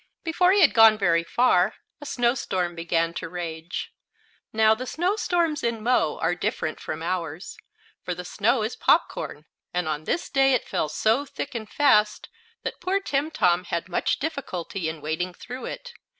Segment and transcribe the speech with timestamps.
[0.23, 3.93] Before he had gone very far a snow storm began to rage.
[4.51, 7.55] Now, the snow storms in Mo are different from ours,
[8.01, 9.45] for the snow is popcorn,
[9.75, 12.29] and on this day it fell so thick and fast
[12.63, 15.93] that poor Timtom had much difficulty in wading through it.